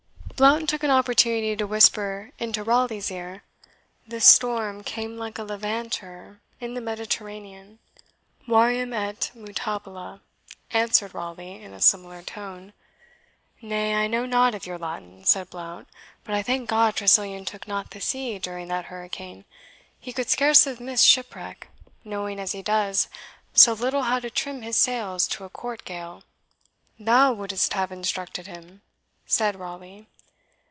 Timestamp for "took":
0.67-0.81, 17.45-17.67